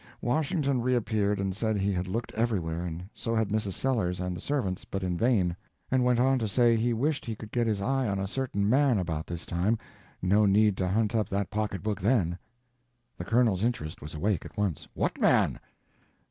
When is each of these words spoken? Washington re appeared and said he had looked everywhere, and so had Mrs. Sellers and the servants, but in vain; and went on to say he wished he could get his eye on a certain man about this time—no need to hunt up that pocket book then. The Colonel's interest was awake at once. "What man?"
Washington 0.23 0.81
re 0.81 0.95
appeared 0.95 1.39
and 1.39 1.55
said 1.55 1.77
he 1.77 1.91
had 1.93 2.07
looked 2.07 2.33
everywhere, 2.33 2.83
and 2.83 3.07
so 3.13 3.35
had 3.35 3.49
Mrs. 3.49 3.73
Sellers 3.73 4.19
and 4.19 4.35
the 4.35 4.41
servants, 4.41 4.83
but 4.83 5.03
in 5.03 5.15
vain; 5.15 5.55
and 5.91 6.03
went 6.03 6.17
on 6.19 6.39
to 6.39 6.47
say 6.47 6.75
he 6.75 6.91
wished 6.91 7.23
he 7.23 7.35
could 7.35 7.51
get 7.51 7.67
his 7.67 7.81
eye 7.83 8.07
on 8.07 8.17
a 8.17 8.27
certain 8.27 8.67
man 8.67 8.97
about 8.97 9.27
this 9.27 9.45
time—no 9.45 10.47
need 10.47 10.75
to 10.77 10.87
hunt 10.87 11.13
up 11.13 11.29
that 11.29 11.51
pocket 11.51 11.83
book 11.83 12.01
then. 12.01 12.39
The 13.15 13.25
Colonel's 13.25 13.63
interest 13.63 14.01
was 14.01 14.15
awake 14.15 14.43
at 14.43 14.57
once. 14.57 14.87
"What 14.95 15.21
man?" 15.21 15.59